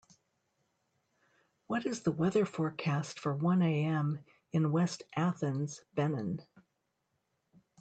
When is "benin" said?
5.93-6.41